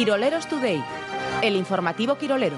Quiroleros 0.00 0.46
Today, 0.48 0.82
el 1.42 1.56
informativo 1.56 2.16
Quirolero. 2.16 2.56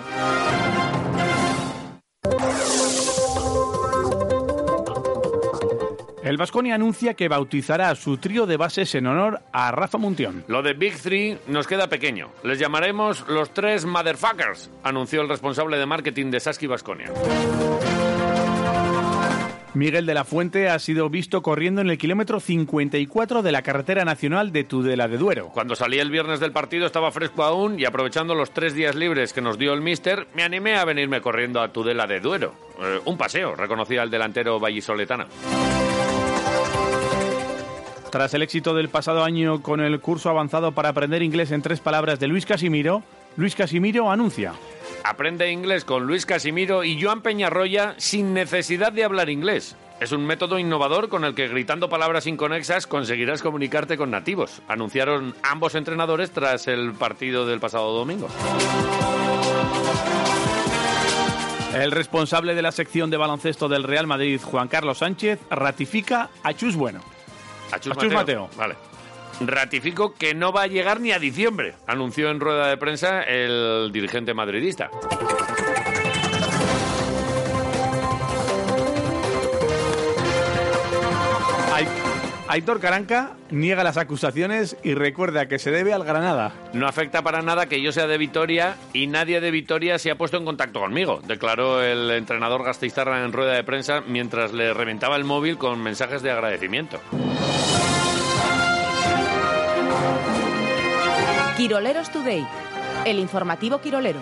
El 6.23 6.37
Vasconia 6.37 6.77
anuncia 6.77 7.15
que 7.15 7.27
bautizará 7.27 7.91
a 7.91 7.97
su 7.97 8.19
trío 8.19 8.47
de 8.47 8.57
bases 8.57 8.95
en 8.95 9.09
honor 9.09 9.41
a 9.53 9.73
Rafa 9.73 9.99
Muntión. 9.99 10.45
Lo 10.47 10.63
de 10.63 10.75
Big 10.75 10.97
Three 10.97 11.41
nos 11.49 11.67
queda 11.67 11.89
pequeño. 11.89 12.31
Les 12.45 12.61
llamaremos 12.61 13.27
los 13.27 13.53
tres 13.53 13.87
motherfuckers, 13.87 14.71
anunció 14.85 15.23
el 15.23 15.29
responsable 15.29 15.79
de 15.79 15.87
marketing 15.87 16.31
de 16.31 16.39
Saski 16.39 16.69
Vasconia. 16.69 17.11
Miguel 19.75 20.05
de 20.05 20.13
la 20.13 20.25
Fuente 20.25 20.69
ha 20.69 20.79
sido 20.79 21.09
visto 21.09 21.43
corriendo 21.43 21.81
en 21.81 21.89
el 21.89 21.97
kilómetro 21.97 22.41
54 22.41 23.43
de 23.43 23.53
la 23.53 23.63
carretera 23.63 24.05
nacional 24.05 24.53
de 24.53 24.65
Tudela 24.65 25.09
de 25.09 25.17
Duero. 25.17 25.49
Cuando 25.55 25.75
salí 25.75 25.99
el 25.99 26.11
viernes 26.11 26.41
del 26.41 26.53
partido 26.53 26.85
estaba 26.85 27.11
fresco 27.11 27.43
aún 27.43 27.81
y 27.81 27.87
aprovechando 27.87 28.35
los 28.35 28.51
tres 28.51 28.75
días 28.75 28.95
libres 28.95 29.33
que 29.33 29.41
nos 29.41 29.57
dio 29.57 29.73
el 29.73 29.81
míster, 29.81 30.27
me 30.35 30.43
animé 30.43 30.77
a 30.77 30.85
venirme 30.85 31.23
corriendo 31.23 31.63
a 31.63 31.73
Tudela 31.73 32.07
de 32.07 32.21
Duero. 32.21 32.53
Eh, 32.83 33.01
un 33.07 33.17
paseo, 33.17 33.55
reconocía 33.57 34.03
el 34.03 34.11
delantero 34.11 34.61
vallisoletano. 34.61 35.27
Tras 38.11 38.35
el 38.35 38.43
éxito 38.43 38.75
del 38.75 38.91
pasado 38.91 39.25
año 39.25 39.63
con 39.63 39.81
el 39.81 39.99
curso 40.01 40.29
avanzado 40.29 40.73
para 40.73 40.91
aprender 40.91 41.23
inglés 41.23 41.51
en 41.51 41.63
tres 41.63 41.81
palabras 41.81 42.21
de 42.21 42.29
Luis 42.29 42.45
Casimiro, 42.45 43.03
Luis 43.37 43.55
Casimiro 43.55 44.11
anuncia. 44.11 44.53
Aprende 45.05 45.51
inglés 45.51 45.85
con 45.85 46.07
Luis 46.07 46.27
Casimiro 46.27 46.85
y 46.85 47.01
Joan 47.01 47.23
Peñarroya 47.23 47.95
sin 47.99 48.35
necesidad 48.35 48.93
de 48.93 49.05
hablar 49.05 49.31
inglés. 49.31 49.77
Es 50.01 50.13
un 50.13 50.27
método 50.27 50.59
innovador 50.59 51.09
con 51.09 51.25
el 51.25 51.35
que 51.35 51.49
gritando 51.49 51.89
palabras 51.89 52.27
inconexas 52.27 52.87
conseguirás 52.87 53.43
comunicarte 53.43 53.97
con 53.97 54.11
nativos, 54.11 54.63
anunciaron 54.69 55.35
ambos 55.43 55.75
entrenadores 55.75 56.31
tras 56.31 56.67
el 56.67 56.93
partido 56.93 57.47
del 57.47 57.61
pasado 57.61 57.93
domingo. 57.93 58.29
El 61.75 61.91
responsable 61.91 62.55
de 62.55 62.63
la 62.63 62.73
sección 62.73 63.11
de 63.11 63.17
baloncesto 63.17 63.69
del 63.69 63.85
Real 63.85 64.07
Madrid, 64.07 64.41
Juan 64.43 64.69
Carlos 64.69 64.99
Sánchez, 64.99 65.41
ratifica 65.51 66.31
a 66.43 66.53
Chus 66.53 66.77
Bueno. 66.77 67.01
A 67.71 67.79
Chus, 67.81 67.97
A 67.97 68.01
Chus 68.01 68.13
Mateo. 68.13 68.51
Vale. 68.57 68.92
Ratifico 69.47 70.15
que 70.15 70.35
no 70.35 70.53
va 70.53 70.63
a 70.63 70.67
llegar 70.67 71.01
ni 71.01 71.13
a 71.13 71.19
diciembre, 71.19 71.75
anunció 71.87 72.31
en 72.31 72.41
rueda 72.41 72.69
de 72.69 72.77
prensa 72.77 73.23
el 73.23 73.91
dirigente 73.93 74.35
madridista. 74.35 74.91
Ai- 81.73 81.89
Aitor 82.49 82.81
Caranca 82.81 83.31
niega 83.51 83.83
las 83.83 83.97
acusaciones 83.97 84.77
y 84.83 84.93
recuerda 84.95 85.49
que 85.49 85.59
se 85.59 85.71
debe 85.71 85.95
al 85.95 86.05
Granada. 86.05 86.53
No 86.75 86.87
afecta 86.87 87.23
para 87.23 87.41
nada 87.41 87.67
que 87.67 87.81
yo 87.81 87.93
sea 87.93 88.07
de 88.07 88.19
Vitoria 88.19 88.77
y 88.93 89.07
nadie 89.07 89.41
de 89.41 89.51
Vitoria 89.51 89.99
se 89.99 90.11
ha 90.11 90.17
puesto 90.19 90.37
en 90.37 90.45
contacto 90.45 90.81
conmigo, 90.81 91.21
declaró 91.27 91.83
el 91.83 92.11
entrenador 92.11 92.63
Gasteiztarra 92.65 93.25
en 93.25 93.33
rueda 93.33 93.53
de 93.55 93.65
prensa 93.65 94.03
mientras 94.07 94.53
le 94.53 94.75
reventaba 94.75 95.17
el 95.17 95.25
móvil 95.25 95.57
con 95.57 95.83
mensajes 95.83 96.21
de 96.23 96.31
agradecimiento. 96.31 97.01
Quiroleros 101.57 102.11
Today, 102.11 102.47
el 103.05 103.19
informativo 103.19 103.81
Quirolero. 103.81 104.21